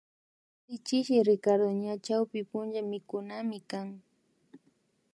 Alli 0.63 0.77
chishi 0.85 1.15
Ricardo 1.29 1.67
ña 1.81 1.93
chawpunchamikunamikan 2.05 3.87